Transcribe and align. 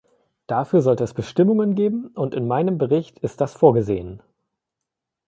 Dafür 0.47 0.81
sollte 0.81 1.03
es 1.03 1.13
Bestimmungen 1.13 1.75
geben, 1.75 2.07
und 2.15 2.33
in 2.33 2.47
meinem 2.47 2.79
Bericht 2.79 3.19
ist 3.19 3.39
das 3.39 3.53
vorgesehen. 3.53 4.23